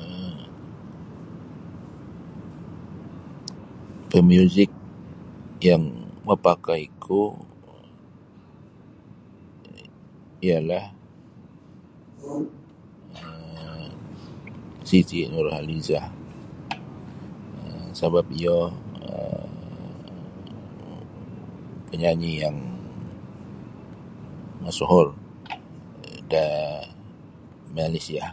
um 0.00 0.38
Pamiuzik 4.10 4.70
yang 5.68 5.82
mapakaiku 6.26 7.22
ialah 10.46 10.84
um 13.20 13.84
Siti 14.88 15.18
Nurhalizah 15.32 16.06
sabap 17.98 18.26
iyo 18.38 18.56
panyanyi 21.88 22.32
yang 22.42 22.56
masuhor 24.64 25.06
da 26.32 26.40
Malaysia. 27.76 28.26